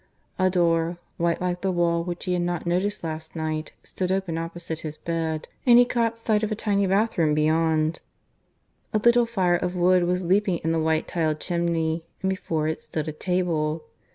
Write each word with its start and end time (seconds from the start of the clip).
A 0.39 0.49
door, 0.49 0.97
white 1.17 1.41
like 1.41 1.61
the 1.61 1.71
wall, 1.71 2.03
which 2.03 2.25
he 2.25 2.33
had 2.33 2.41
not 2.41 2.65
noticed 2.65 3.03
last 3.03 3.35
night, 3.35 3.73
stood 3.83 4.11
open 4.11 4.35
opposite 4.35 4.79
his 4.79 4.97
bed, 4.97 5.47
and 5.63 5.77
he 5.77 5.85
caught 5.85 6.17
sight 6.17 6.41
of 6.41 6.51
a 6.51 6.55
tiny 6.55 6.87
bathroom 6.87 7.35
beyond. 7.35 7.99
A 8.95 8.97
little 8.97 9.27
fire 9.27 9.57
of 9.57 9.75
wood 9.75 10.05
was 10.05 10.25
leaping 10.25 10.57
in 10.63 10.71
the 10.71 10.79
white 10.79 11.07
tiled 11.07 11.39
chimney; 11.39 12.03
and 12.23 12.31
before 12.31 12.67
it 12.67 12.81
stood 12.81 13.07
a 13.07 13.11
table. 13.11 13.83